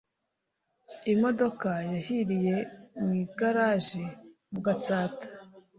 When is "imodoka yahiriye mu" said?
1.13-3.11